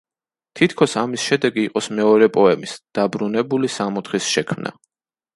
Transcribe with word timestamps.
თითქოს 0.59 0.93
ამის 1.01 1.25
შედეგი 1.31 1.65
იყოს 1.67 1.89
მეორე 1.99 2.29
პოემის, 2.37 2.73
„დაბრუნებული 2.99 3.69
სამოთხის“ 3.75 4.31
შექმნა. 4.37 4.73